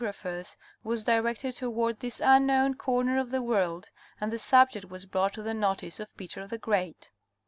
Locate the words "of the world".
3.19-3.91